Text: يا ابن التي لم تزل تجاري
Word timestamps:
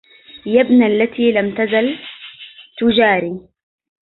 يا 0.45 0.61
ابن 0.61 0.83
التي 0.83 1.31
لم 1.31 1.55
تزل 1.55 1.99
تجاري 2.77 3.47